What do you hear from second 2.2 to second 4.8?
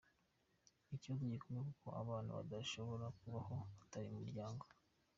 badashobora kubaho batari mu muryango”.